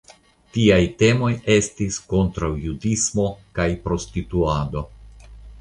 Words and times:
Tiaj 0.55 0.79
temoj 1.01 1.29
estis 1.57 1.99
kontraŭjudismo 2.15 3.29
kaj 3.61 3.69
prostituado. 3.87 4.87